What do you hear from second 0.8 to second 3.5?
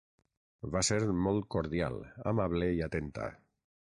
ser molt cordial, amable i atenta.